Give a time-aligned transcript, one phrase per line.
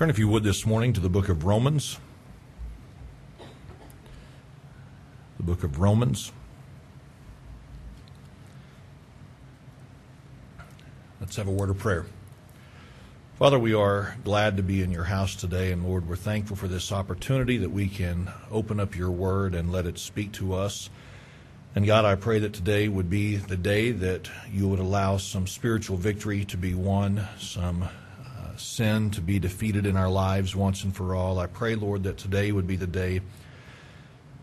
[0.00, 1.98] Turn, if you would, this morning to the book of Romans.
[5.36, 6.32] The book of Romans.
[11.20, 12.06] Let's have a word of prayer.
[13.38, 16.66] Father, we are glad to be in your house today, and Lord, we're thankful for
[16.66, 20.88] this opportunity that we can open up your word and let it speak to us.
[21.74, 25.46] And God, I pray that today would be the day that you would allow some
[25.46, 27.90] spiritual victory to be won, some
[28.56, 31.38] sin to be defeated in our lives once and for all.
[31.38, 33.20] I pray, Lord, that today would be the day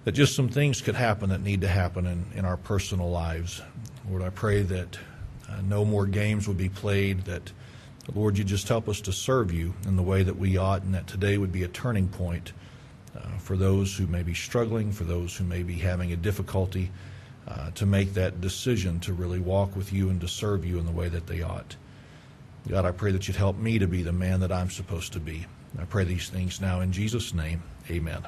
[0.03, 3.61] that just some things could happen that need to happen in, in our personal lives.
[4.09, 4.97] Lord, I pray that
[5.49, 7.51] uh, no more games would be played, that,
[8.15, 10.93] Lord, you just help us to serve you in the way that we ought, and
[10.93, 12.53] that today would be a turning point
[13.17, 16.89] uh, for those who may be struggling, for those who may be having a difficulty.
[17.47, 20.85] Uh, to make that decision to really walk with you and to serve you in
[20.85, 21.77] the way that they ought.
[22.67, 25.21] God, I pray that you'd help me to be the man that I'm supposed to
[25.21, 25.45] be.
[25.79, 27.63] I pray these things now in Jesus' name.
[27.89, 28.25] Amen.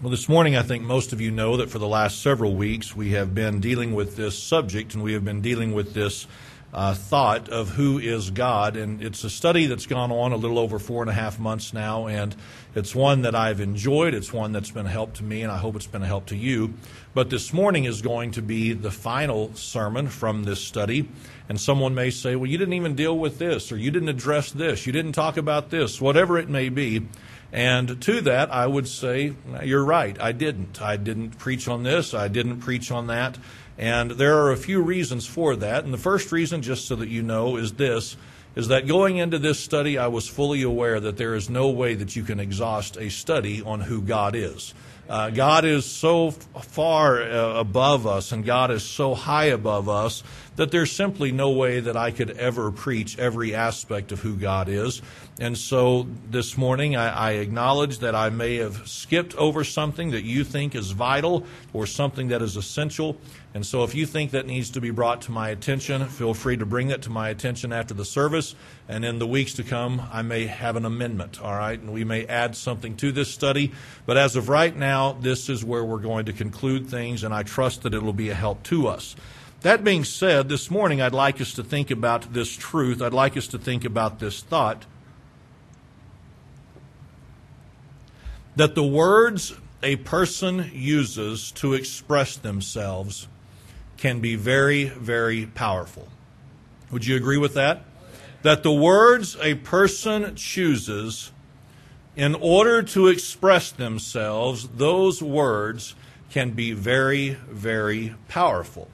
[0.00, 2.96] Well, this morning, I think most of you know that for the last several weeks
[2.96, 6.26] we have been dealing with this subject and we have been dealing with this
[6.72, 8.76] uh, thought of who is God.
[8.76, 11.72] And it's a study that's gone on a little over four and a half months
[11.72, 12.34] now, and
[12.74, 14.14] it's one that I've enjoyed.
[14.14, 16.26] It's one that's been a help to me, and I hope it's been a help
[16.26, 16.74] to you.
[17.12, 21.08] But this morning is going to be the final sermon from this study.
[21.48, 24.52] And someone may say, well, you didn't even deal with this, or you didn't address
[24.52, 27.08] this, you didn't talk about this, whatever it may be.
[27.52, 30.80] And to that, I would say, you're right, I didn't.
[30.80, 33.36] I didn't preach on this, I didn't preach on that.
[33.80, 35.84] And there are a few reasons for that.
[35.84, 38.16] And the first reason, just so that you know, is this
[38.54, 41.94] is that going into this study, I was fully aware that there is no way
[41.94, 44.74] that you can exhaust a study on who God is.
[45.08, 50.22] Uh, God is so far uh, above us and God is so high above us
[50.56, 54.68] that there's simply no way that I could ever preach every aspect of who God
[54.68, 55.00] is.
[55.40, 60.22] And so this morning, I, I, acknowledge that I may have skipped over something that
[60.22, 63.16] you think is vital or something that is essential.
[63.54, 66.58] And so if you think that needs to be brought to my attention, feel free
[66.58, 68.54] to bring that to my attention after the service.
[68.86, 71.80] And in the weeks to come, I may have an amendment, all right?
[71.80, 73.72] And we may add something to this study.
[74.04, 77.44] But as of right now, this is where we're going to conclude things, and I
[77.44, 79.16] trust that it will be a help to us.
[79.62, 83.00] That being said, this morning I'd like us to think about this truth.
[83.00, 84.84] I'd like us to think about this thought
[88.56, 93.28] that the words a person uses to express themselves
[93.96, 96.08] can be very, very powerful.
[96.90, 97.84] Would you agree with that?
[98.42, 101.30] That the words a person chooses
[102.16, 105.94] in order to express themselves, those words
[106.30, 108.88] can be very, very powerful.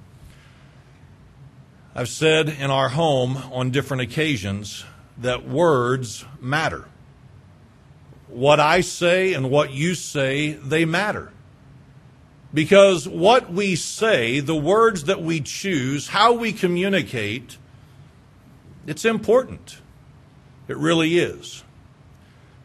[1.94, 4.84] I've said in our home on different occasions
[5.18, 6.86] that words matter.
[8.28, 11.32] What I say and what you say, they matter.
[12.52, 17.58] Because what we say, the words that we choose, how we communicate,
[18.86, 19.78] it's important.
[20.68, 21.64] It really is.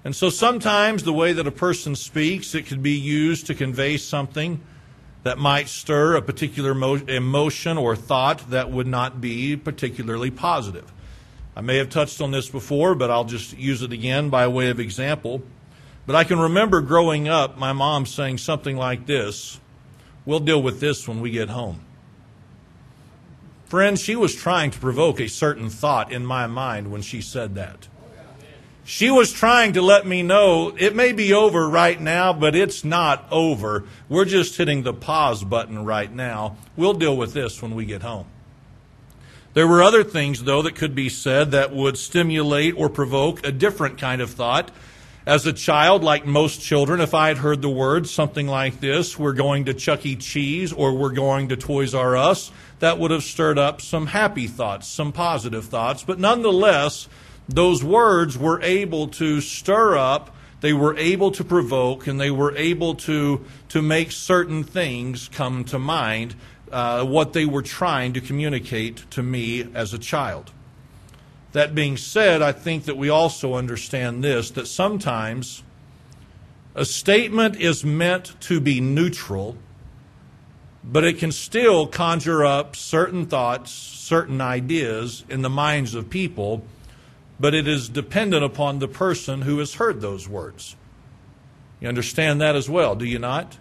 [0.03, 3.97] And so sometimes the way that a person speaks, it could be used to convey
[3.97, 4.61] something
[5.23, 6.71] that might stir a particular
[7.07, 10.91] emotion or thought that would not be particularly positive.
[11.55, 14.69] I may have touched on this before, but I'll just use it again by way
[14.69, 15.41] of example.
[16.05, 19.59] But I can remember growing up, my mom saying something like this
[20.25, 21.81] We'll deal with this when we get home.
[23.65, 27.55] Friends, she was trying to provoke a certain thought in my mind when she said
[27.55, 27.87] that.
[28.83, 32.83] She was trying to let me know it may be over right now, but it's
[32.83, 33.85] not over.
[34.09, 36.57] We're just hitting the pause button right now.
[36.75, 38.25] We'll deal with this when we get home.
[39.53, 43.51] There were other things, though, that could be said that would stimulate or provoke a
[43.51, 44.71] different kind of thought.
[45.25, 49.19] As a child, like most children, if I had heard the words something like this,
[49.19, 50.15] we're going to Chuck E.
[50.15, 54.47] Cheese or we're going to Toys R Us, that would have stirred up some happy
[54.47, 56.03] thoughts, some positive thoughts.
[56.03, 57.09] But nonetheless,
[57.47, 62.55] those words were able to stir up, they were able to provoke, and they were
[62.55, 66.35] able to, to make certain things come to mind,
[66.71, 70.51] uh, what they were trying to communicate to me as a child.
[71.51, 75.63] That being said, I think that we also understand this that sometimes
[76.73, 79.57] a statement is meant to be neutral,
[80.83, 86.63] but it can still conjure up certain thoughts, certain ideas in the minds of people
[87.41, 90.75] but it is dependent upon the person who has heard those words.
[91.79, 93.57] You understand that as well, do you not?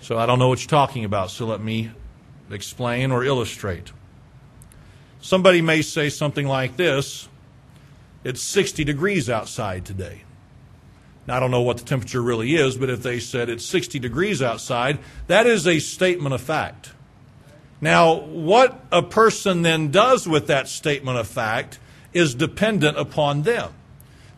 [0.00, 1.92] So I don't know what you're talking about, so let me
[2.52, 3.92] explain or illustrate.
[5.20, 7.28] Somebody may say something like this
[8.22, 10.22] it's 60 degrees outside today.
[11.26, 13.98] Now, I don't know what the temperature really is, but if they said it's 60
[13.98, 16.92] degrees outside, that is a statement of fact.
[17.80, 21.78] Now, what a person then does with that statement of fact
[22.12, 23.72] is dependent upon them.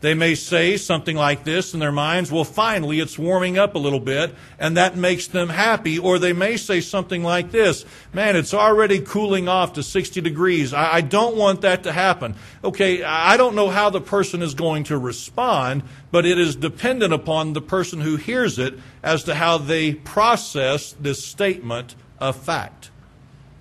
[0.03, 3.79] They may say something like this in their minds, well, finally, it's warming up a
[3.79, 5.97] little bit, and that makes them happy.
[5.97, 10.73] Or they may say something like this, man, it's already cooling off to 60 degrees.
[10.73, 12.35] I, I don't want that to happen.
[12.65, 17.13] Okay, I don't know how the person is going to respond, but it is dependent
[17.13, 18.73] upon the person who hears it
[19.03, 22.82] as to how they process this statement of fact.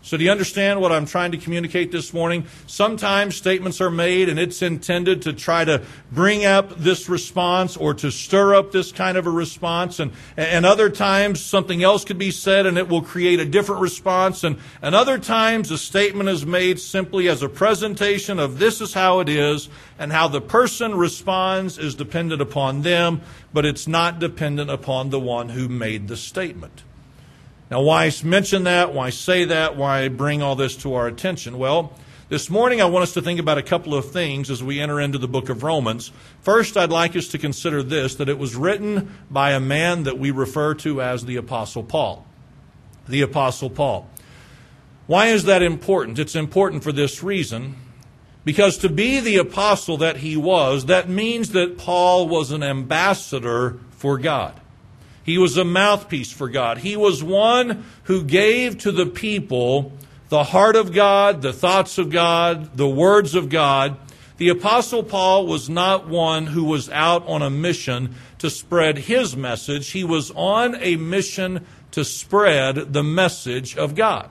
[0.04, 2.46] So, do you understand what I'm trying to communicate this morning?
[2.66, 7.94] Sometimes statements are made and it's intended to try to bring up this response or
[7.94, 10.00] to stir up this kind of a response.
[10.00, 13.80] And, and other times something else could be said and it will create a different
[13.80, 14.42] response.
[14.42, 18.94] And, and other times a statement is made simply as a presentation of this is
[18.94, 19.68] how it is
[20.00, 23.20] and how the person responds is dependent upon them,
[23.52, 26.82] but it's not dependent upon the one who made the statement.
[27.72, 28.92] Now, why mention that?
[28.92, 29.78] Why say that?
[29.78, 31.56] Why bring all this to our attention?
[31.56, 31.94] Well,
[32.28, 35.00] this morning I want us to think about a couple of things as we enter
[35.00, 36.12] into the book of Romans.
[36.42, 40.18] First, I'd like us to consider this that it was written by a man that
[40.18, 42.26] we refer to as the Apostle Paul.
[43.08, 44.06] The Apostle Paul.
[45.06, 46.18] Why is that important?
[46.18, 47.76] It's important for this reason.
[48.44, 53.78] Because to be the apostle that he was, that means that Paul was an ambassador
[53.92, 54.60] for God.
[55.24, 56.78] He was a mouthpiece for God.
[56.78, 59.92] He was one who gave to the people
[60.28, 63.96] the heart of God, the thoughts of God, the words of God.
[64.38, 69.36] The Apostle Paul was not one who was out on a mission to spread his
[69.36, 69.90] message.
[69.90, 74.30] He was on a mission to spread the message of God.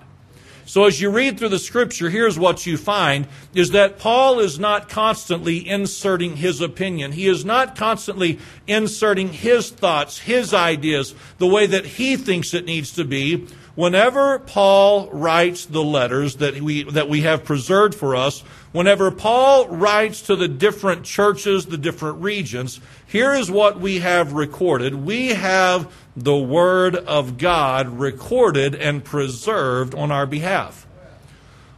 [0.71, 4.57] So as you read through the scripture, here's what you find is that Paul is
[4.57, 7.11] not constantly inserting his opinion.
[7.11, 12.63] He is not constantly inserting his thoughts, his ideas, the way that he thinks it
[12.63, 13.47] needs to be.
[13.75, 18.39] Whenever Paul writes the letters that we, that we have preserved for us,
[18.71, 22.79] whenever Paul writes to the different churches, the different regions,
[23.11, 24.95] here is what we have recorded.
[24.95, 30.87] We have the Word of God recorded and preserved on our behalf.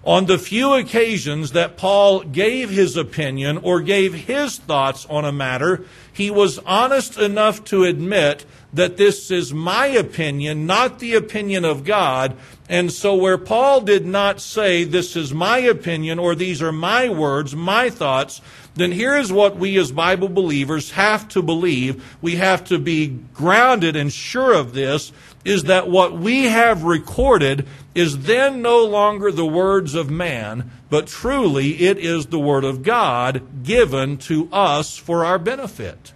[0.06, 5.32] On the few occasions that Paul gave his opinion or gave his thoughts on a
[5.32, 11.66] matter, he was honest enough to admit that this is my opinion, not the opinion
[11.66, 12.36] of God.
[12.70, 17.10] And so, where Paul did not say, This is my opinion, or these are my
[17.10, 18.42] words, my thoughts,
[18.76, 22.18] then here is what we as Bible believers have to believe.
[22.22, 25.12] We have to be grounded and sure of this
[25.46, 31.06] is that what we have recorded is then no longer the words of man, but
[31.06, 36.14] truly it is the Word of God given to us for our benefit.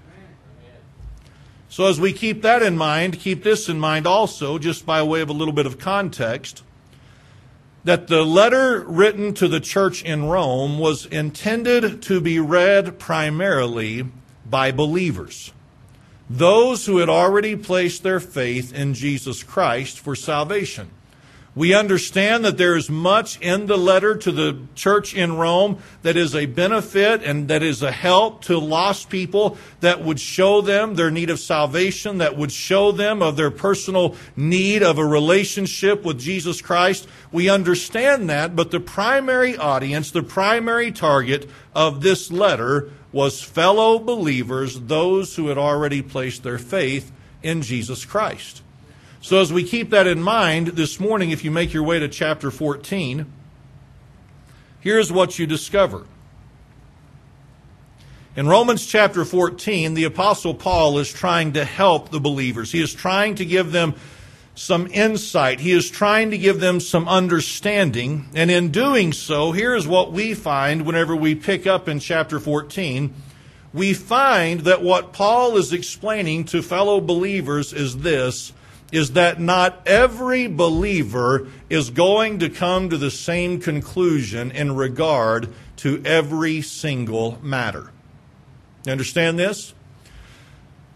[1.69, 5.21] So, as we keep that in mind, keep this in mind also, just by way
[5.21, 6.63] of a little bit of context
[7.87, 14.05] that the letter written to the church in Rome was intended to be read primarily
[14.45, 15.53] by believers,
[16.29, 20.89] those who had already placed their faith in Jesus Christ for salvation.
[21.57, 26.15] We understand that there is much in the letter to the church in Rome that
[26.15, 30.93] is a benefit and that is a help to lost people that would show them
[30.93, 36.05] their need of salvation, that would show them of their personal need of a relationship
[36.05, 37.07] with Jesus Christ.
[37.31, 43.97] We understand that, but the primary audience, the primary target of this letter was fellow
[43.97, 47.11] believers, those who had already placed their faith
[47.41, 48.61] in Jesus Christ.
[49.19, 52.07] So, as we keep that in mind, this morning, if you make your way to
[52.07, 53.25] chapter 14,
[54.79, 56.05] here's what you discover.
[58.35, 62.71] In Romans chapter 14, the Apostle Paul is trying to help the believers.
[62.71, 63.95] He is trying to give them
[64.53, 65.59] some insight.
[65.59, 68.27] He is trying to give them some understanding.
[68.35, 73.11] And in doing so, here's what we find whenever we pick up in chapter 14.
[73.73, 78.53] We find that what Paul is explaining to fellow believers is this
[78.91, 85.53] is that not every believer is going to come to the same conclusion in regard
[85.77, 87.91] to every single matter.
[88.85, 89.73] You understand this?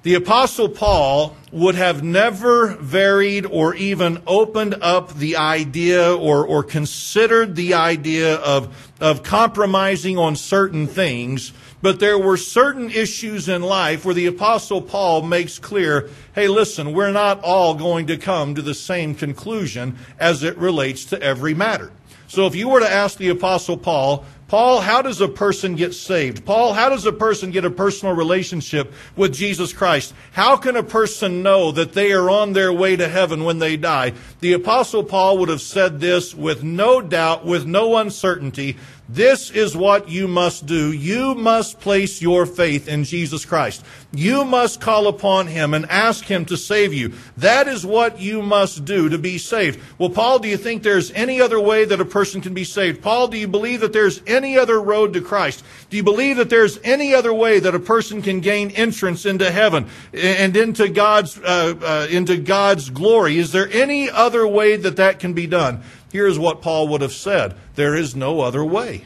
[0.03, 6.63] The Apostle Paul would have never varied or even opened up the idea or, or
[6.63, 13.61] considered the idea of, of compromising on certain things but there were certain issues in
[13.61, 18.55] life where the Apostle Paul makes clear hey, listen, we're not all going to come
[18.55, 21.91] to the same conclusion as it relates to every matter.
[22.27, 25.93] So if you were to ask the Apostle Paul, Paul, how does a person get
[25.93, 26.45] saved?
[26.45, 30.13] Paul, how does a person get a personal relationship with Jesus Christ?
[30.33, 33.77] How can a person know that they are on their way to heaven when they
[33.77, 34.11] die?
[34.41, 38.77] The apostle Paul would have said this with no doubt, with no uncertainty.
[39.13, 40.93] This is what you must do.
[40.93, 43.83] You must place your faith in Jesus Christ.
[44.13, 47.13] You must call upon Him and ask Him to save you.
[47.35, 49.81] That is what you must do to be saved.
[49.97, 53.01] Well, Paul, do you think there's any other way that a person can be saved?
[53.01, 55.65] Paul, do you believe that there's any other road to Christ?
[55.89, 59.51] Do you believe that there's any other way that a person can gain entrance into
[59.51, 63.39] heaven and into God's, uh, uh, into God's glory?
[63.39, 65.83] Is there any other way that that can be done?
[66.11, 69.05] Here's what Paul would have said there is no other way.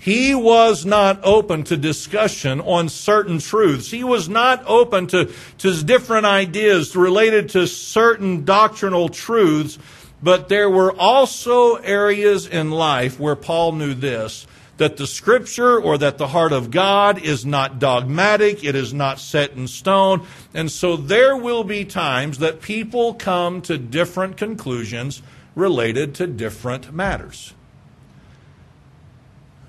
[0.00, 3.90] He was not open to discussion on certain truths.
[3.90, 9.76] He was not open to, to different ideas related to certain doctrinal truths.
[10.22, 14.46] But there were also areas in life where Paul knew this
[14.78, 19.20] that the scripture or that the heart of God is not dogmatic, it is not
[19.20, 20.26] set in stone.
[20.54, 25.20] And so there will be times that people come to different conclusions
[25.54, 27.54] related to different matters.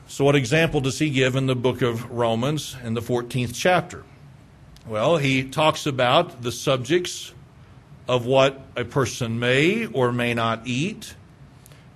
[0.08, 4.04] So, what example does he give in the book of Romans in the 14th chapter?
[4.88, 7.32] Well, he talks about the subjects
[8.08, 11.14] of what a person may or may not eat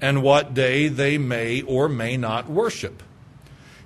[0.04, 3.02] and what day they may or may not worship.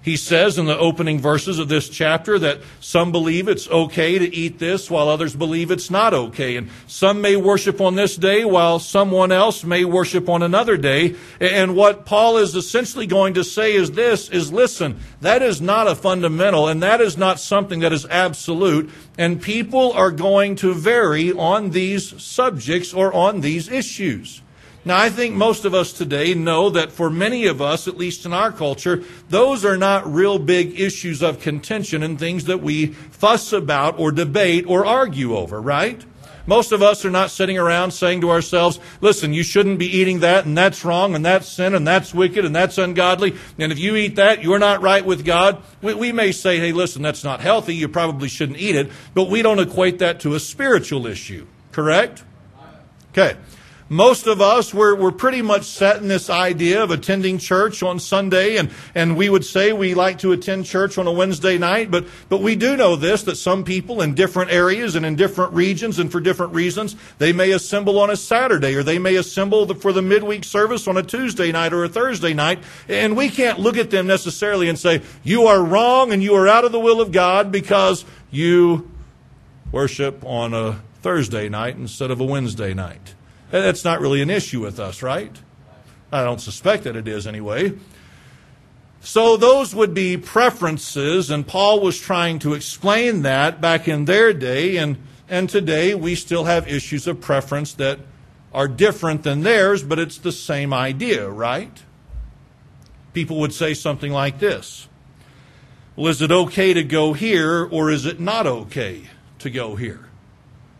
[0.01, 4.36] He says in the opening verses of this chapter that some believe it's okay to
[4.36, 6.55] eat this while others believe it's not okay.
[6.55, 11.15] And some may worship on this day while someone else may worship on another day.
[11.39, 15.88] And what Paul is essentially going to say is this, is listen, that is not
[15.88, 18.89] a fundamental and that is not something that is absolute.
[19.19, 24.41] And people are going to vary on these subjects or on these issues.
[24.88, 28.25] Now, I think most of us today know that for many of us, at least
[28.25, 32.86] in our culture, those are not real big issues of contention and things that we
[32.86, 36.06] fuss about or debate or argue over, right?
[36.46, 40.22] Most of us are not sitting around saying to ourselves, listen, you shouldn't be eating
[40.22, 43.79] that, and that's wrong, and that's sin, and that's wicked, and that's ungodly, and if
[43.79, 45.62] you eat that, you're not right with God.
[45.82, 49.25] We, we may say, hey, listen, that's not healthy, you probably shouldn't eat it, but
[49.25, 52.24] we don't equate that to a spiritual issue, correct?
[53.12, 53.36] Okay.
[53.89, 58.00] Most of us, we're, we're pretty much set in this idea of attending church on
[58.00, 61.89] Sunday, and, and we would say we like to attend church on a Wednesday night,
[61.89, 65.53] but, but we do know this, that some people in different areas and in different
[65.53, 69.74] regions and for different reasons, they may assemble on a Saturday, or they may assemble
[69.75, 73.58] for the midweek service on a Tuesday night or a Thursday night, and we can't
[73.58, 76.79] look at them necessarily and say, you are wrong and you are out of the
[76.79, 78.91] will of God because you
[79.72, 83.13] worship on a Thursday night instead of a Wednesday night.
[83.50, 85.36] That's not really an issue with us, right?
[86.12, 87.74] I don't suspect that it is anyway.
[89.01, 94.34] So those would be preferences, and Paul was trying to explain that back in their
[94.34, 94.98] day, and,
[95.30, 98.00] and today we still have issues of preference that
[98.54, 101.84] are different than theirs, but it's the same idea, right?
[103.13, 104.88] People would say something like this
[105.96, 109.04] Well, is it okay to go here, or is it not okay
[109.39, 110.07] to go here?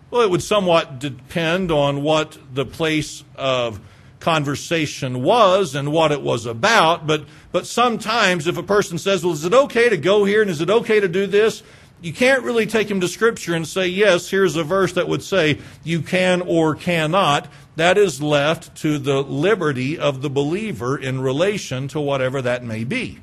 [0.10, 3.82] Well, it would somewhat depend on what the place of
[4.20, 9.34] conversation was and what it was about, but, but sometimes if a person says, well,
[9.34, 11.62] is it okay to go here and is it okay to do this?
[12.02, 15.24] You can't really take him to Scripture and say, yes, here's a verse that would
[15.24, 17.48] say you can or cannot.
[17.76, 22.84] That is left to the liberty of the believer in relation to whatever that may
[22.84, 23.20] be.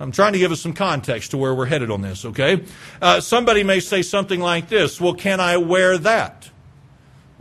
[0.00, 2.64] I'm trying to give us some context to where we're headed on this, okay?
[3.00, 6.50] Uh, somebody may say something like this Well, can I wear that?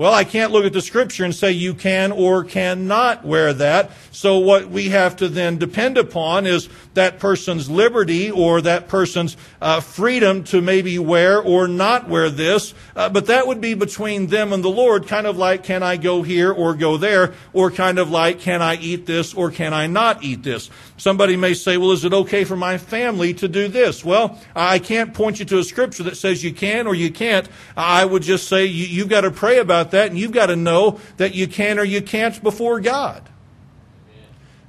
[0.04, 3.92] Well, I can't look at the scripture and say you can or cannot wear that.
[4.12, 9.38] So what we have to then depend upon is that person's liberty or that person's
[9.62, 12.74] uh, freedom to maybe wear or not wear this.
[12.98, 15.96] Uh, but that would be between them and the Lord, kind of like, can I
[15.96, 17.34] go here or go there?
[17.54, 20.70] Or kind of like, can I eat this or can I not eat this?
[20.98, 24.04] Somebody may say, well, is it okay for my family to do this?
[24.04, 27.48] Well, I can't point you to a scripture that says you can or you can't.
[27.78, 30.56] I would just say you, you've got to pray about that and you've got to
[30.56, 33.30] know that you can or you can't before God.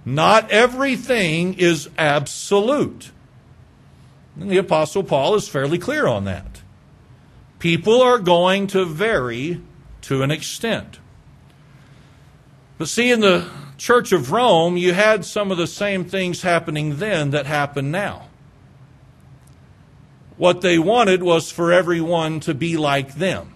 [0.04, 3.10] Not everything is absolute.
[4.38, 6.62] And the Apostle Paul is fairly clear on that.
[7.58, 9.60] People are going to vary
[10.02, 10.98] to an extent.
[12.76, 16.98] But see, in the Church of Rome, you had some of the same things happening
[16.98, 18.28] then that happen now.
[20.36, 23.53] What they wanted was for everyone to be like them.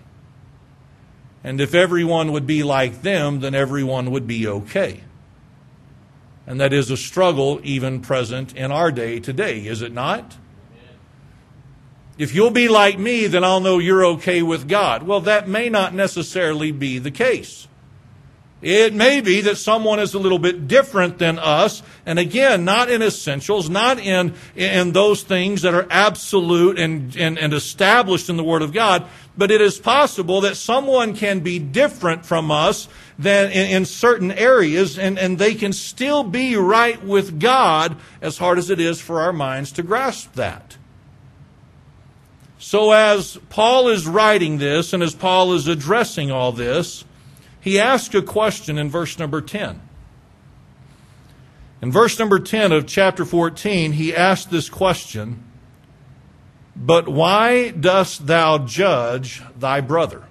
[1.44, 5.02] And if everyone would be like them, then everyone would be okay.
[6.46, 10.36] And that is a struggle even present in our day today, is it not?
[12.16, 15.04] If you'll be like me, then I'll know you're okay with God.
[15.04, 17.68] Well, that may not necessarily be the case.
[18.60, 22.90] It may be that someone is a little bit different than us, and again, not
[22.90, 28.36] in essentials, not in, in those things that are absolute and, and, and established in
[28.36, 29.06] the Word of God,
[29.38, 34.32] but it is possible that someone can be different from us than in, in certain
[34.32, 39.00] areas, and, and they can still be right with God, as hard as it is
[39.00, 40.76] for our minds to grasp that.
[42.58, 47.04] So, as Paul is writing this, and as Paul is addressing all this,
[47.60, 49.80] he asks a question in verse number 10.
[51.80, 55.44] In verse number 10 of chapter 14, he asks this question
[56.78, 60.24] But why dost thou judge thy brother?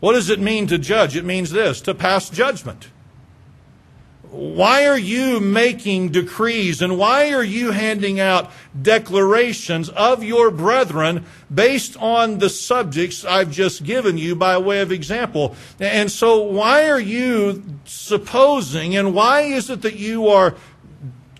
[0.00, 1.16] What does it mean to judge?
[1.16, 2.88] It means this to pass judgment.
[4.32, 11.26] Why are you making decrees and why are you handing out declarations of your brethren
[11.54, 15.54] based on the subjects I've just given you by way of example?
[15.78, 20.56] And so, why are you supposing and why is it that you are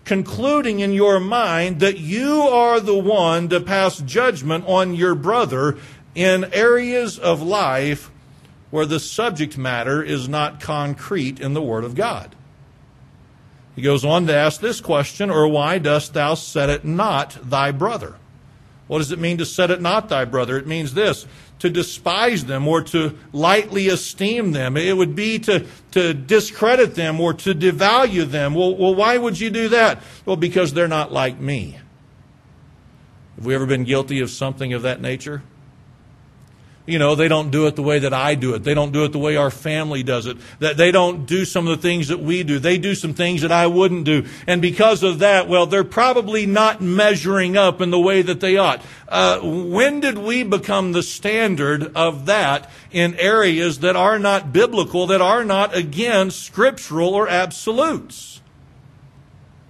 [0.04, 5.78] concluding in your mind that you are the one to pass judgment on your brother
[6.14, 8.10] in areas of life
[8.70, 12.34] where the subject matter is not concrete in the Word of God?
[13.76, 17.70] He goes on to ask this question, or why dost thou set it not thy
[17.70, 18.16] brother?
[18.86, 20.58] What does it mean to set it not thy brother?
[20.58, 21.26] It means this
[21.62, 24.76] to despise them or to lightly esteem them.
[24.76, 28.54] It would be to, to discredit them or to devalue them.
[28.54, 30.02] Well, well, why would you do that?
[30.26, 31.78] Well, because they're not like me.
[33.36, 35.44] Have we ever been guilty of something of that nature?
[36.84, 38.64] You know, they don't do it the way that I do it.
[38.64, 40.36] They don't do it the way our family does it.
[40.58, 42.58] That they don't do some of the things that we do.
[42.58, 44.26] They do some things that I wouldn't do.
[44.48, 48.56] And because of that, well, they're probably not measuring up in the way that they
[48.56, 48.84] ought.
[49.08, 55.06] Uh, when did we become the standard of that in areas that are not biblical,
[55.06, 58.41] that are not, again, scriptural or absolutes?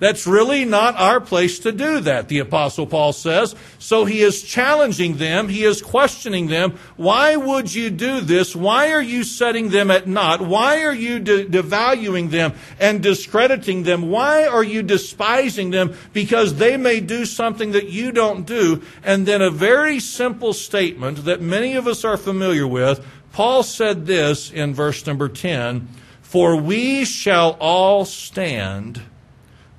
[0.03, 3.55] That's really not our place to do that, the Apostle Paul says.
[3.79, 6.77] So he is challenging them, he is questioning them.
[6.97, 8.57] Why would you do this?
[8.57, 10.41] Why are you setting them at naught?
[10.41, 14.11] Why are you de- devaluing them and discrediting them?
[14.11, 15.95] Why are you despising them?
[16.13, 18.83] Because they may do something that you don't do.
[19.05, 23.07] And then a very simple statement that many of us are familiar with.
[23.31, 25.87] Paul said this in verse number 10
[26.23, 29.01] For we shall all stand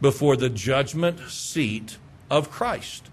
[0.04, 1.98] before the judgment seat
[2.30, 3.10] of Christ.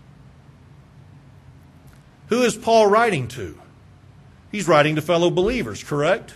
[2.31, 3.57] Who is Paul writing to?
[4.51, 6.35] He's writing to fellow believers, correct?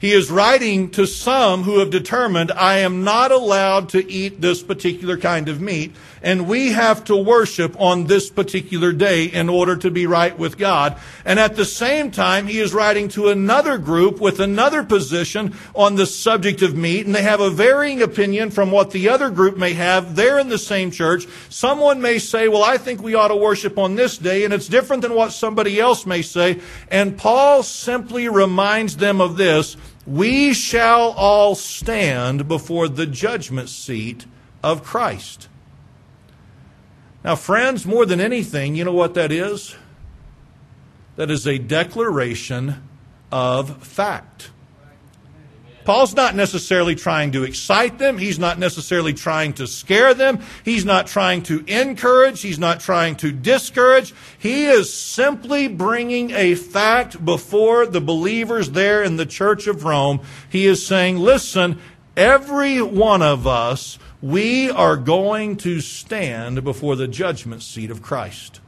[0.00, 4.62] He is writing to some who have determined, I am not allowed to eat this
[4.62, 9.76] particular kind of meat, and we have to worship on this particular day in order
[9.76, 10.98] to be right with God.
[11.26, 15.96] And at the same time, he is writing to another group with another position on
[15.96, 19.58] the subject of meat, and they have a varying opinion from what the other group
[19.58, 20.16] may have.
[20.16, 21.26] They're in the same church.
[21.50, 24.66] Someone may say, Well, I think we ought to worship on this day, and it's
[24.66, 26.60] different than what somebody else may say.
[26.90, 29.76] And Paul simply reminds them of this
[30.10, 34.26] we shall all stand before the judgment seat
[34.60, 35.46] of Christ.
[37.22, 39.76] Now, friends, more than anything, you know what that is?
[41.14, 42.82] That is a declaration
[43.30, 44.50] of fact.
[45.90, 48.16] Paul's not necessarily trying to excite them.
[48.16, 50.38] He's not necessarily trying to scare them.
[50.64, 52.42] He's not trying to encourage.
[52.42, 54.14] He's not trying to discourage.
[54.38, 60.20] He is simply bringing a fact before the believers there in the church of Rome.
[60.48, 61.80] He is saying, listen,
[62.16, 68.60] every one of us, we are going to stand before the judgment seat of Christ.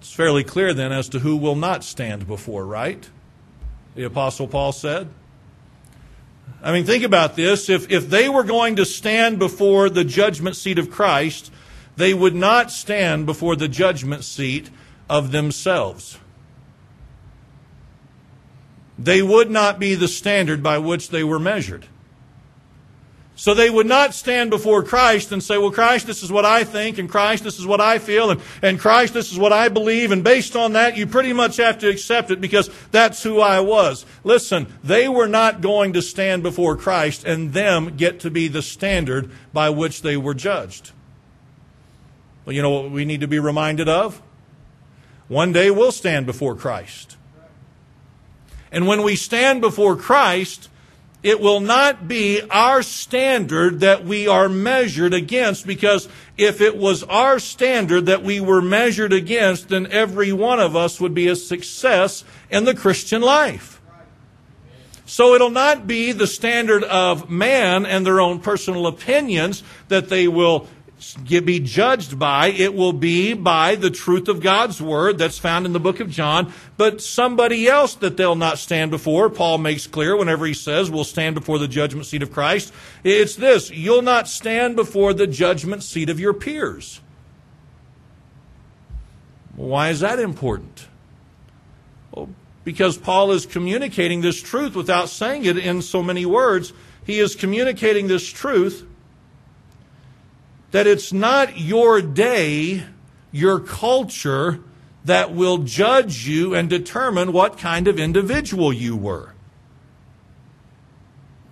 [0.00, 3.08] It's fairly clear then as to who will not stand before, right?
[3.94, 5.08] The Apostle Paul said.
[6.62, 7.68] I mean, think about this.
[7.68, 11.52] If, if they were going to stand before the judgment seat of Christ,
[11.96, 14.70] they would not stand before the judgment seat
[15.08, 16.18] of themselves.
[18.98, 21.86] They would not be the standard by which they were measured.
[23.36, 26.62] So they would not stand before Christ and say, well, Christ, this is what I
[26.62, 29.68] think, and Christ, this is what I feel, and, and Christ, this is what I
[29.68, 33.40] believe, and based on that, you pretty much have to accept it because that's who
[33.40, 34.06] I was.
[34.22, 38.62] Listen, they were not going to stand before Christ and them get to be the
[38.62, 40.92] standard by which they were judged.
[42.44, 44.22] Well, you know what we need to be reminded of?
[45.26, 47.16] One day we'll stand before Christ.
[48.70, 50.68] And when we stand before Christ,
[51.24, 56.06] It will not be our standard that we are measured against because
[56.36, 61.00] if it was our standard that we were measured against, then every one of us
[61.00, 63.80] would be a success in the Christian life.
[65.06, 70.28] So it'll not be the standard of man and their own personal opinions that they
[70.28, 70.68] will
[71.12, 72.48] be judged by.
[72.48, 76.10] It will be by the truth of God's word that's found in the book of
[76.10, 79.30] John, but somebody else that they'll not stand before.
[79.30, 82.72] Paul makes clear whenever he says we'll stand before the judgment seat of Christ.
[83.02, 87.00] It's this you'll not stand before the judgment seat of your peers.
[89.56, 90.88] Why is that important?
[92.12, 92.30] Well,
[92.64, 96.72] because Paul is communicating this truth without saying it in so many words.
[97.04, 98.86] He is communicating this truth
[100.74, 102.82] that it's not your day,
[103.30, 104.58] your culture,
[105.04, 109.34] that will judge you and determine what kind of individual you were.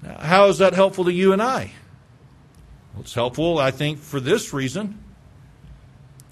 [0.03, 1.71] Now, how is that helpful to you and I?
[2.93, 4.99] Well, it's helpful, I think, for this reason.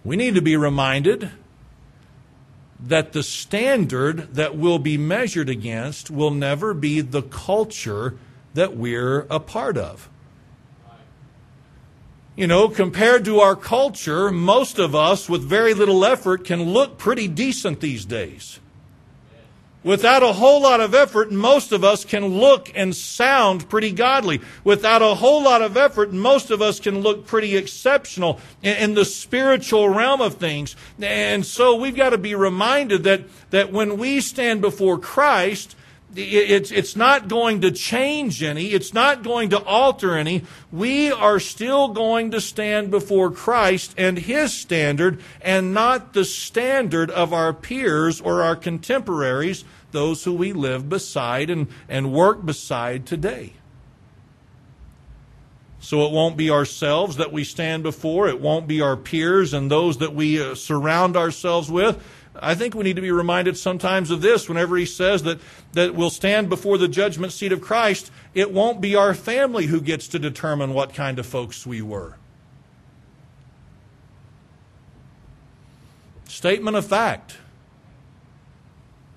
[0.02, 1.30] We need to be reminded
[2.80, 8.18] that the standard that will be measured against will never be the culture
[8.54, 10.10] that we're a part of.
[12.40, 16.96] You know, compared to our culture, most of us with very little effort can look
[16.96, 18.60] pretty decent these days.
[19.84, 24.40] Without a whole lot of effort, most of us can look and sound pretty godly.
[24.64, 29.04] Without a whole lot of effort, most of us can look pretty exceptional in, the
[29.04, 30.76] spiritual realm of things.
[30.98, 35.76] And so we've got to be reminded that, that when we stand before Christ,
[36.16, 38.66] it's, it's not going to change any.
[38.66, 40.42] It's not going to alter any.
[40.72, 47.10] We are still going to stand before Christ and His standard and not the standard
[47.10, 53.06] of our peers or our contemporaries, those who we live beside and, and work beside
[53.06, 53.54] today.
[55.82, 58.28] So it won't be ourselves that we stand before.
[58.28, 62.74] It won't be our peers and those that we uh, surround ourselves with I think
[62.74, 65.40] we need to be reminded sometimes of this whenever he says that,
[65.72, 68.12] that we'll stand before the judgment seat of Christ.
[68.34, 72.16] It won't be our family who gets to determine what kind of folks we were.
[76.26, 77.36] Statement of fact.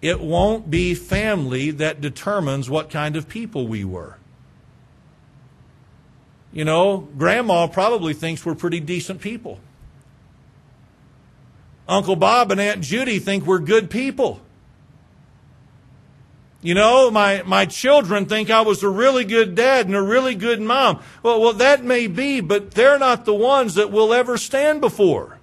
[0.02, 4.17] It won't be family that determines what kind of people we were.
[6.52, 9.60] You know, grandma probably thinks we're pretty decent people.
[11.88, 14.41] Uncle Bob and Aunt Judy think we're good people.
[16.62, 20.34] You know, my, my children think I was a really good dad and a really
[20.34, 21.02] good mom.
[21.22, 25.39] Well, well, that may be, but they're not the ones that we'll ever stand before.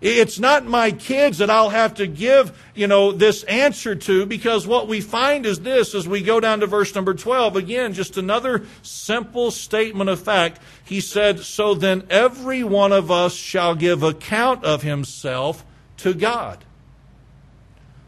[0.00, 4.64] It's not my kids that I'll have to give, you know, this answer to because
[4.64, 7.56] what we find is this as we go down to verse number 12.
[7.56, 10.60] Again, just another simple statement of fact.
[10.84, 15.64] He said, So then every one of us shall give account of himself
[15.98, 16.64] to God.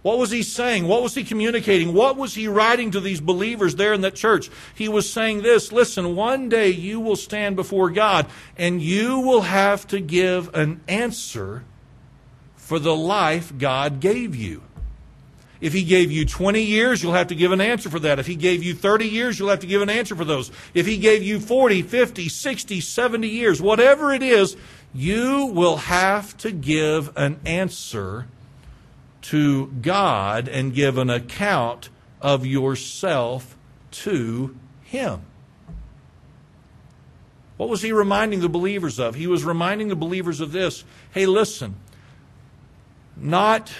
[0.03, 0.87] What was he saying?
[0.87, 1.93] What was he communicating?
[1.93, 4.49] What was he writing to these believers there in that church?
[4.75, 8.27] He was saying this listen, one day you will stand before God
[8.57, 11.65] and you will have to give an answer
[12.71, 14.63] for the life God gave you.
[15.61, 18.21] If He gave you 20 years, you'll have to give an answer for that.
[18.21, 20.53] If He gave you 30 years, you'll have to give an answer for those.
[20.73, 24.57] If He gave you 40, 50, 60, 70 years, whatever it is,
[24.95, 28.29] you will have to give an answer
[29.23, 31.89] to God and give an account
[32.21, 33.57] of yourself
[33.91, 34.55] to
[34.85, 35.23] Him.
[37.57, 39.17] What was he reminding the believers of?
[39.17, 41.75] He was reminding the believers of this hey, listen,
[43.21, 43.73] not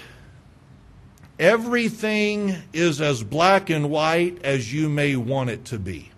[1.39, 6.11] everything is as black and white as you may want it to be.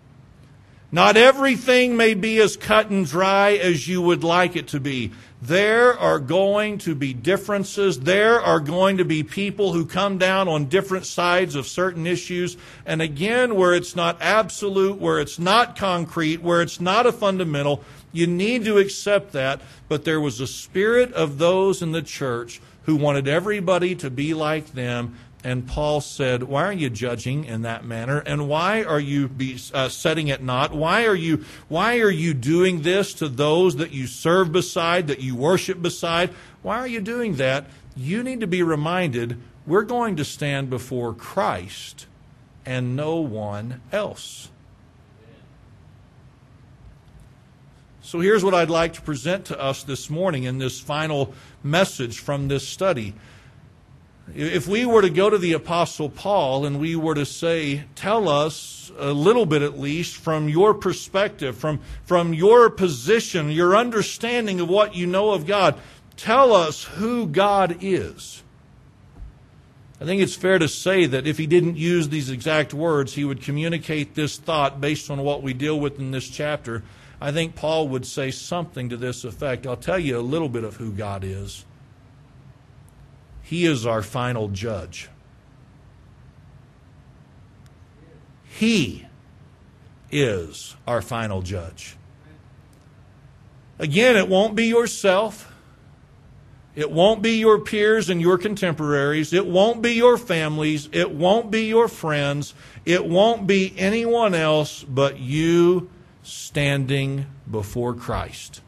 [0.94, 5.12] Not everything may be as cut and dry as you would like it to be.
[5.40, 8.00] There are going to be differences.
[8.00, 12.58] There are going to be people who come down on different sides of certain issues.
[12.84, 17.82] And again, where it's not absolute, where it's not concrete, where it's not a fundamental,
[18.12, 19.62] you need to accept that.
[19.88, 24.34] But there was a spirit of those in the church who wanted everybody to be
[24.34, 25.16] like them.
[25.44, 28.18] And Paul said, Why are you judging in that manner?
[28.18, 30.72] And why are you be, uh, setting it not?
[30.72, 35.20] Why are, you, why are you doing this to those that you serve beside, that
[35.20, 36.30] you worship beside?
[36.62, 37.66] Why are you doing that?
[37.96, 42.06] You need to be reminded we're going to stand before Christ
[42.64, 44.48] and no one else.
[48.12, 52.18] So here's what I'd like to present to us this morning in this final message
[52.18, 53.14] from this study.
[54.36, 58.28] If we were to go to the Apostle Paul and we were to say, Tell
[58.28, 64.60] us a little bit at least from your perspective, from, from your position, your understanding
[64.60, 65.76] of what you know of God,
[66.18, 68.42] tell us who God is.
[70.02, 73.24] I think it's fair to say that if he didn't use these exact words, he
[73.24, 76.82] would communicate this thought based on what we deal with in this chapter.
[77.22, 79.64] I think Paul would say something to this effect.
[79.64, 81.64] I'll tell you a little bit of who God is.
[83.42, 85.08] He is our final judge.
[88.42, 89.06] He
[90.10, 91.96] is our final judge.
[93.78, 95.54] Again, it won't be yourself.
[96.74, 99.32] It won't be your peers and your contemporaries.
[99.32, 100.88] It won't be your families.
[100.90, 102.52] It won't be your friends.
[102.84, 105.88] It won't be anyone else but you
[106.22, 108.60] standing before Christ,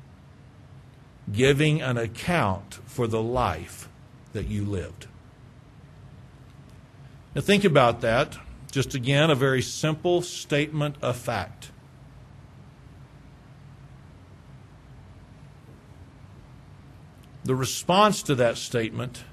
[1.32, 3.88] giving an account for the life
[4.32, 5.06] that you lived.
[7.34, 8.38] Now, think about that.
[8.70, 11.70] Just again, a very simple statement of fact.
[17.44, 19.24] The response to that statement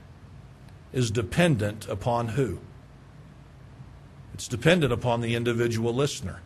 [0.91, 2.59] is dependent upon who?
[4.33, 6.41] It's dependent upon the individual listener.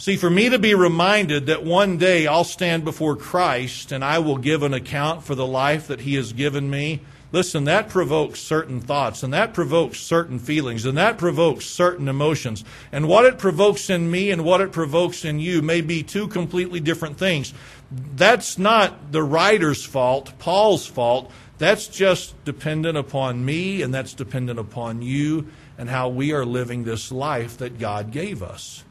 [0.00, 4.18] See, for me to be reminded that one day I'll stand before Christ and I
[4.18, 8.40] will give an account for the life that He has given me, listen, that provokes
[8.40, 12.64] certain thoughts and that provokes certain feelings and that provokes certain emotions.
[12.90, 16.28] And what it provokes in me and what it provokes in you may be two
[16.28, 17.52] completely different things
[18.16, 21.30] that's not the writer's fault, Paul's fault.
[21.58, 26.84] That's just dependent upon me and that's dependent upon you and how we are living
[26.84, 28.82] this life that God gave us.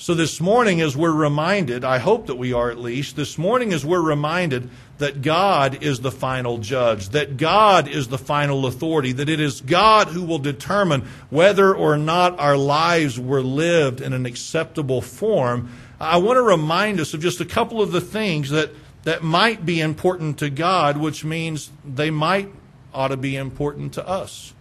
[0.00, 3.72] So, this morning, as we're reminded, I hope that we are at least, this morning,
[3.72, 9.10] as we're reminded that God is the final judge, that God is the final authority,
[9.10, 14.12] that it is God who will determine whether or not our lives were lived in
[14.12, 18.50] an acceptable form, I want to remind us of just a couple of the things
[18.50, 18.70] that,
[19.02, 22.52] that might be important to God, which means they might
[22.94, 24.54] ought to be important to us.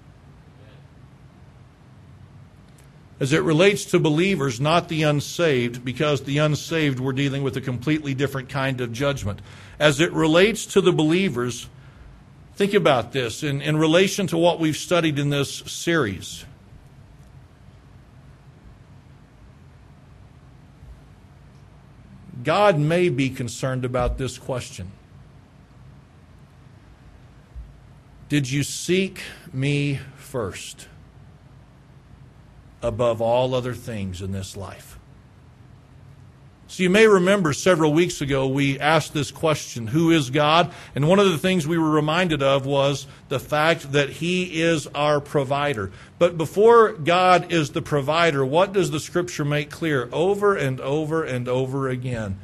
[3.19, 7.61] As it relates to believers, not the unsaved, because the unsaved we're dealing with a
[7.61, 9.39] completely different kind of judgment.
[9.79, 11.67] As it relates to the believers,
[12.55, 16.45] think about this in, in relation to what we've studied in this series.
[22.43, 24.91] God may be concerned about this question
[28.29, 30.87] Did you seek me first
[32.87, 34.97] above all other things in this life?
[36.69, 40.73] So you may remember several weeks ago we asked this question Who is God?
[40.95, 44.85] And one of the things we were reminded of was the fact that He is
[44.87, 45.91] our provider.
[46.19, 51.23] But before God is the provider, what does the Scripture make clear over and over
[51.23, 52.37] and over again?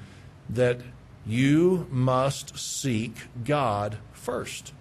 [0.49, 0.79] That
[1.25, 4.71] you must seek God first.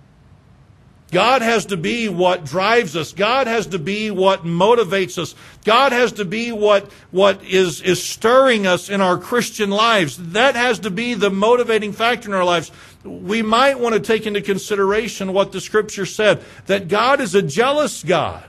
[1.13, 3.13] God has to be what drives us.
[3.13, 5.35] God has to be what motivates us.
[5.63, 10.17] God has to be what, what is, is stirring us in our Christian lives.
[10.33, 12.73] That has to be the motivating factor in our lives.
[13.05, 17.43] We might want to take into consideration what the scripture said, that God is a
[17.43, 18.45] jealous God.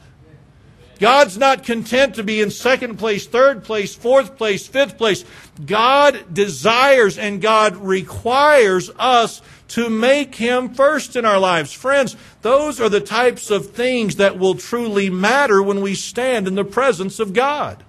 [1.00, 5.26] God's not content to be in second place, third place, fourth place, fifth place.
[5.66, 9.42] God desires and God requires us
[9.74, 11.74] to make Him first in our lives.
[11.74, 16.54] Friends, those are the types of things that will truly matter when we stand in
[16.54, 17.84] the presence of God.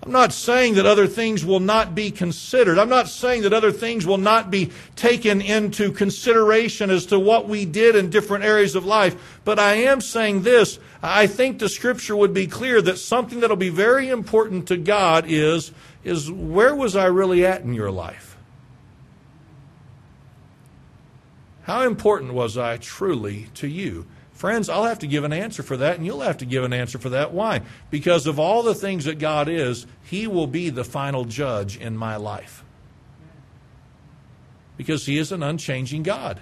[0.00, 2.78] I'm not saying that other things will not be considered.
[2.78, 7.48] I'm not saying that other things will not be taken into consideration as to what
[7.48, 9.40] we did in different areas of life.
[9.44, 10.78] But I am saying this.
[11.02, 14.76] I think the scripture would be clear that something that will be very important to
[14.76, 15.72] God is,
[16.04, 18.27] is where was I really at in your life?
[21.68, 24.06] How important was I truly to you?
[24.32, 26.72] Friends, I'll have to give an answer for that, and you'll have to give an
[26.72, 27.34] answer for that.
[27.34, 27.60] Why?
[27.90, 31.94] Because of all the things that God is, He will be the final judge in
[31.94, 32.64] my life.
[34.78, 36.40] Because He is an unchanging God.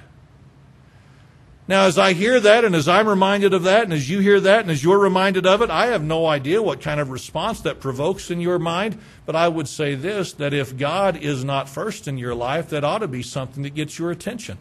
[1.66, 4.38] Now, as I hear that, and as I'm reminded of that, and as you hear
[4.38, 7.62] that, and as you're reminded of it, I have no idea what kind of response
[7.62, 9.00] that provokes in your mind.
[9.24, 12.84] But I would say this that if God is not first in your life, that
[12.84, 14.58] ought to be something that gets your attention.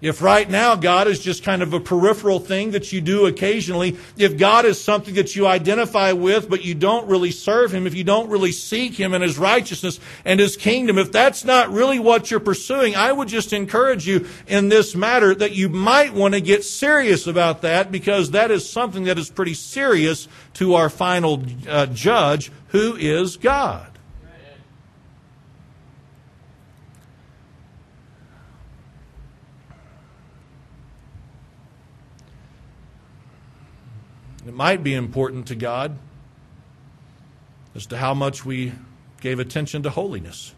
[0.00, 3.98] If right now God is just kind of a peripheral thing that you do occasionally,
[4.16, 7.94] if God is something that you identify with but you don't really serve Him, if
[7.94, 11.98] you don't really seek Him and His righteousness and His kingdom, if that's not really
[11.98, 16.34] what you're pursuing, I would just encourage you in this matter that you might want
[16.34, 20.88] to get serious about that because that is something that is pretty serious to our
[20.88, 23.89] final uh, judge, who is God.
[34.50, 35.96] It might be important to God
[37.76, 38.72] as to how much we
[39.20, 40.56] gave attention to holiness.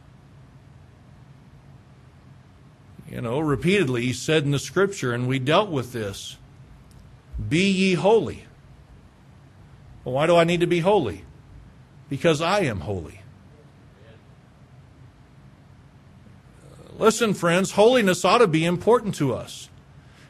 [3.07, 6.39] You know, repeatedly he said in the scripture, and we dealt with this
[7.51, 8.47] Be ye holy.
[10.05, 11.27] Well, why do I need to be holy?
[12.09, 13.21] Because I am holy.
[16.97, 19.69] Listen, friends, holiness ought to be important to us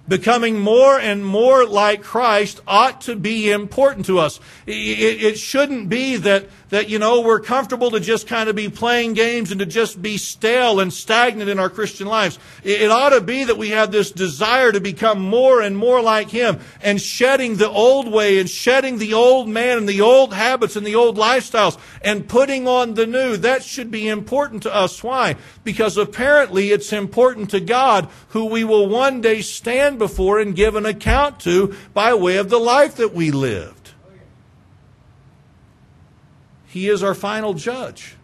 [0.09, 4.41] becoming more and more like Christ ought to be important to us.
[4.67, 8.69] It, it, shouldn't be that, that, you know, we're comfortable to just kind of be
[8.69, 12.39] playing games and to just be stale and stagnant in our Christian lives.
[12.65, 16.03] It, it ought to be that we have this desire to become more and more
[16.03, 20.35] like Him and shedding the old way and shedding the old man and the old
[20.35, 23.37] habits and the old lifestyles and putting on the new.
[23.37, 25.03] That should be important to us.
[25.03, 25.37] Why?
[25.65, 30.75] Because apparently it's important to God who we will one day stand before and give
[30.75, 33.93] an account to by way of the life that we lived.
[36.67, 38.17] He is our final judge.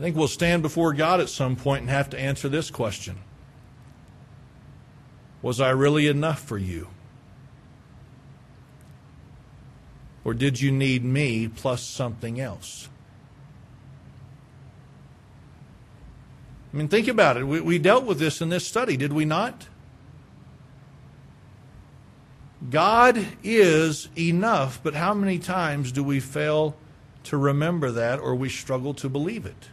[0.00, 3.18] I think we'll stand before God at some point and have to answer this question
[5.42, 6.88] Was I really enough for you?
[10.24, 12.88] Or did you need me plus something else?
[16.72, 17.44] I mean, think about it.
[17.44, 19.66] We, we dealt with this in this study, did we not?
[22.68, 26.76] God is enough, but how many times do we fail
[27.24, 29.70] to remember that or we struggle to believe it?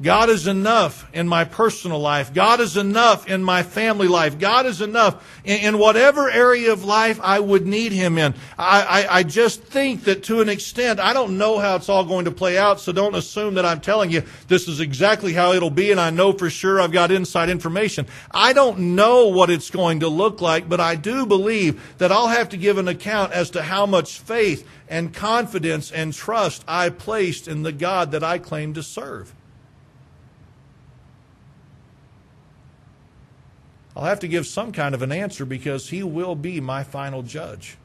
[0.00, 2.32] God is enough in my personal life.
[2.32, 4.38] God is enough in my family life.
[4.38, 8.34] God is enough in, in whatever area of life I would need Him in.
[8.56, 12.04] I, I, I, just think that to an extent, I don't know how it's all
[12.04, 15.52] going to play out, so don't assume that I'm telling you this is exactly how
[15.52, 18.06] it'll be and I know for sure I've got inside information.
[18.30, 22.28] I don't know what it's going to look like, but I do believe that I'll
[22.28, 26.90] have to give an account as to how much faith and confidence and trust I
[26.90, 29.34] placed in the God that I claim to serve.
[33.98, 37.24] I'll have to give some kind of an answer because he will be my final
[37.24, 37.76] judge.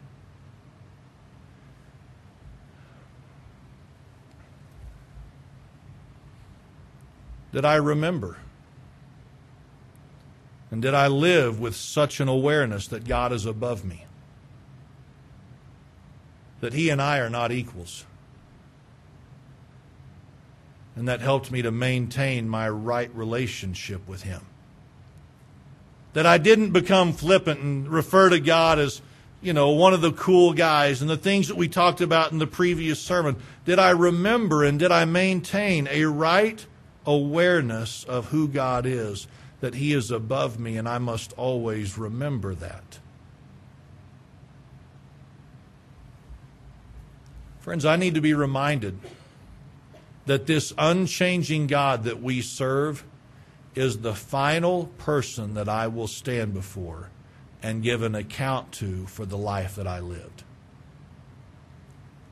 [7.51, 8.37] Did I remember?
[10.69, 14.05] And did I live with such an awareness that God is above me?
[16.61, 18.05] That He and I are not equals?
[20.95, 24.41] And that helped me to maintain my right relationship with Him
[26.13, 29.01] that I didn't become flippant and refer to God as,
[29.41, 32.37] you know, one of the cool guys and the things that we talked about in
[32.39, 33.35] the previous sermon.
[33.65, 36.65] Did I remember and did I maintain a right
[37.05, 39.27] awareness of who God is,
[39.59, 42.99] that He is above me, and I must always remember that?
[47.59, 48.99] Friends, I need to be reminded
[50.25, 53.03] that this unchanging God that we serve
[53.75, 57.09] is the final person that I will stand before
[57.61, 60.43] and give an account to for the life that I lived.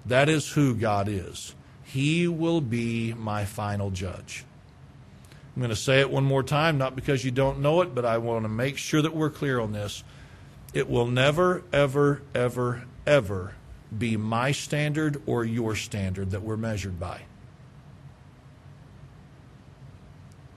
[0.06, 1.56] That is who God is.
[1.84, 4.46] He will be my final judge.
[5.56, 8.06] I'm going to say it one more time, not because you don't know it, but
[8.06, 10.04] I want to make sure that we're clear on this.
[10.74, 13.56] It will never, ever, ever, ever
[13.96, 17.24] be my standard or your standard that we're measured by.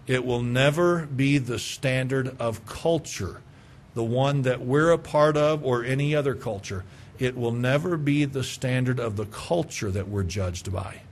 [0.07, 3.41] It will never be the standard of culture,
[3.95, 6.85] the one that we're a part of or any other culture.
[7.19, 11.03] It will never be the standard of the culture that we're judged by.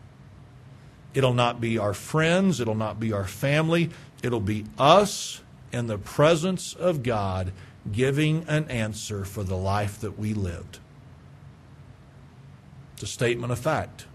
[1.14, 3.90] It'll not be our friends, it'll not be our family,
[4.22, 5.40] it'll be us
[5.72, 7.52] in the presence of God
[7.90, 10.78] giving an answer for the life that we lived.
[12.94, 14.06] It's a statement of fact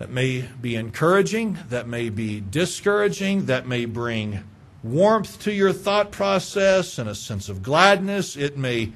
[0.00, 4.42] that may be encouraging, that may be discouraging, that may bring
[4.82, 8.34] warmth to your thought process and a sense of gladness.
[8.34, 8.92] It may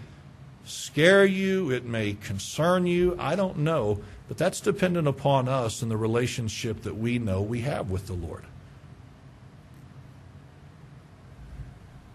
[0.64, 3.14] scare you, it may concern you.
[3.20, 7.60] I don't know, but that's dependent upon us and the relationship that we know we
[7.60, 8.44] have with the Lord.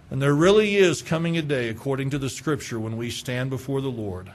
[0.10, 3.82] And there really is coming a day, according to the Scripture, when we stand before
[3.82, 4.32] the Lord,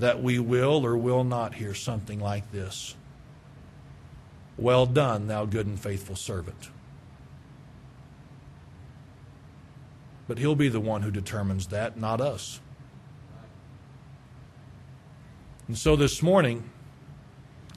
[0.00, 2.94] that we will or will not hear something like this
[4.58, 6.70] Well done, thou good and faithful servant.
[10.26, 12.60] But He'll be the one who determines that, not us.
[15.66, 16.68] And so this morning,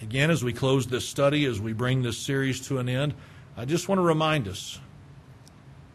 [0.01, 3.13] again, as we close this study, as we bring this series to an end,
[3.55, 4.79] I just want to remind us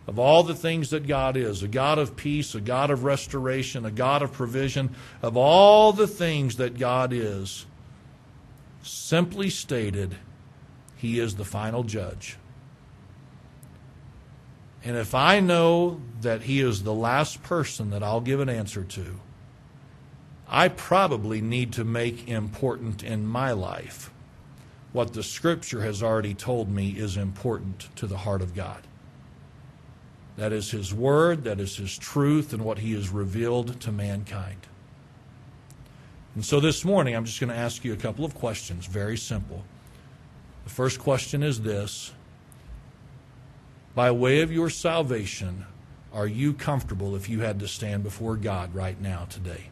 [0.08, 3.84] of all the things that God is a God of peace, a God of restoration,
[3.84, 7.66] a God of provision, of all the things that God is,
[8.82, 10.16] simply stated,
[10.96, 12.38] He is the final judge.
[14.82, 18.84] And if I know that He is the last person that I'll give an answer
[18.84, 19.20] to,
[20.48, 24.10] I probably need to make important in my life
[24.92, 28.87] what the Scripture has already told me is important to the heart of God.
[30.38, 34.68] That is His Word, that is His truth, and what He has revealed to mankind.
[36.36, 39.16] And so this morning, I'm just going to ask you a couple of questions, very
[39.16, 39.64] simple.
[40.62, 42.12] The first question is this
[43.96, 45.66] By way of your salvation,
[46.12, 49.70] are you comfortable if you had to stand before God right now, today?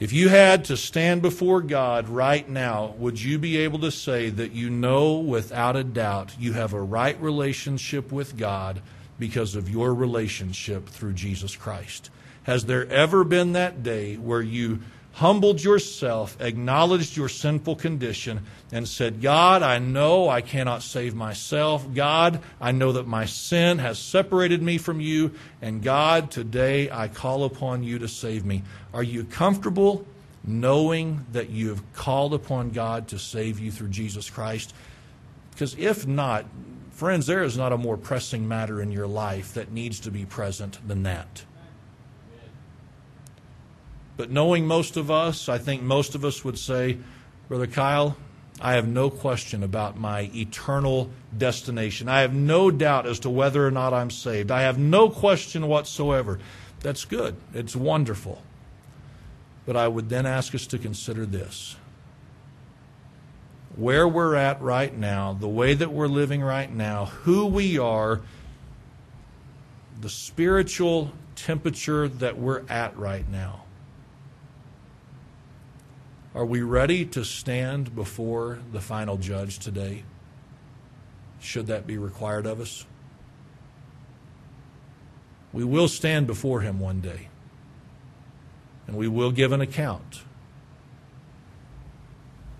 [0.00, 4.28] If you had to stand before God right now, would you be able to say
[4.28, 8.82] that you know without a doubt you have a right relationship with God
[9.20, 12.10] because of your relationship through Jesus Christ?
[12.42, 14.80] Has there ever been that day where you
[15.14, 18.40] humbled yourself, acknowledged your sinful condition,
[18.72, 21.86] and said, God, I know I cannot save myself.
[21.94, 25.32] God, I know that my sin has separated me from you.
[25.62, 28.64] And God, today I call upon you to save me.
[28.92, 30.04] Are you comfortable
[30.42, 34.74] knowing that you have called upon God to save you through Jesus Christ?
[35.52, 36.44] Because if not,
[36.90, 40.24] friends, there is not a more pressing matter in your life that needs to be
[40.24, 41.44] present than that.
[44.16, 46.98] But knowing most of us, I think most of us would say,
[47.48, 48.16] Brother Kyle,
[48.60, 52.08] I have no question about my eternal destination.
[52.08, 54.50] I have no doubt as to whether or not I'm saved.
[54.50, 56.38] I have no question whatsoever.
[56.80, 57.36] That's good.
[57.52, 58.42] It's wonderful.
[59.66, 61.76] But I would then ask us to consider this.
[63.76, 68.20] Where we're at right now, the way that we're living right now, who we are,
[70.00, 73.64] the spiritual temperature that we're at right now.
[76.34, 80.02] Are we ready to stand before the final judge today?
[81.38, 82.84] Should that be required of us?
[85.52, 87.28] We will stand before him one day,
[88.88, 90.22] and we will give an account.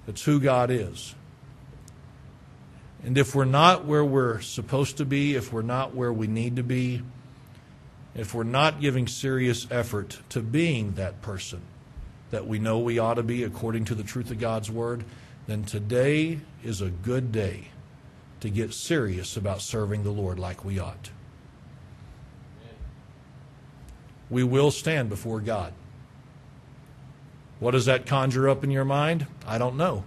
[0.07, 1.17] That's who God is.
[3.03, 6.57] And if we're not where we're supposed to be, if we're not where we need
[6.57, 7.03] to be,
[8.15, 11.61] if we're not giving serious effort to being that person,
[12.35, 15.05] that we know we ought to be according to the truth of God's Word,
[15.47, 17.69] then today is a good day
[18.41, 21.11] to get serious about serving the Lord like we ought.
[24.29, 25.75] We will stand before God.
[27.61, 29.29] What does that conjure up in your mind?
[29.47, 30.03] I don't know.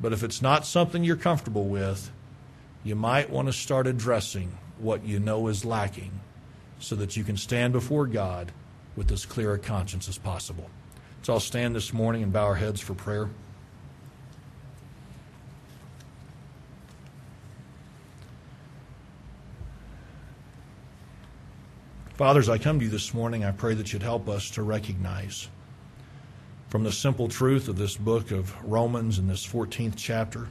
[0.00, 2.12] But if it's not something you're comfortable with,
[2.84, 6.20] you might want to start addressing what you know is lacking
[6.78, 8.52] so that you can stand before God
[8.96, 10.68] with as clear a conscience as possible.
[11.22, 13.28] So I'll stand this morning and bow our heads for prayer.
[22.14, 23.44] Fathers, I come to you this morning.
[23.44, 25.48] I pray that you'd help us to recognize
[26.68, 30.48] from the simple truth of this book of Romans in this 14th chapter.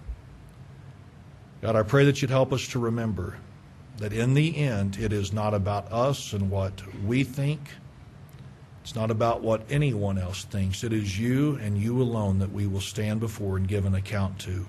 [1.62, 3.38] God, I pray that you'd help us to remember
[3.98, 7.60] that in the end, it is not about us and what we think
[8.82, 10.84] it's not about what anyone else thinks.
[10.84, 14.40] It is you and you alone that we will stand before and give an account
[14.40, 14.66] to.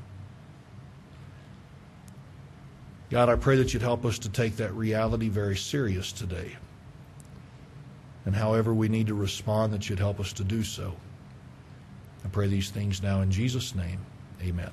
[3.10, 6.56] God, I pray that you'd help us to take that reality very serious today.
[8.24, 10.94] And however we need to respond, that you'd help us to do so.
[12.24, 14.00] I pray these things now in Jesus' name.
[14.42, 14.70] Amen.